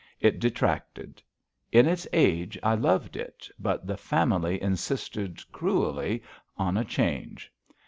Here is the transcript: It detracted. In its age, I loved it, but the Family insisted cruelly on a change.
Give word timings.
It 0.19 0.39
detracted. 0.39 1.21
In 1.71 1.85
its 1.85 2.07
age, 2.11 2.57
I 2.63 2.73
loved 2.73 3.15
it, 3.15 3.47
but 3.59 3.85
the 3.85 3.97
Family 3.97 4.59
insisted 4.59 5.43
cruelly 5.51 6.23
on 6.57 6.75
a 6.75 6.83
change. 6.83 7.53